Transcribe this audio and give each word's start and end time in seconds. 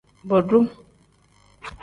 Bodu. 0.31 0.59